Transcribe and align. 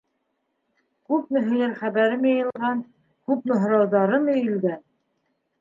Күпме 1.11 1.43
һөйләр 1.49 1.75
хәбәрем 1.83 2.25
йыйылған, 2.31 2.81
күпме 3.29 3.61
һорауҙарым 3.67 4.29
өйөлгән! 4.37 4.83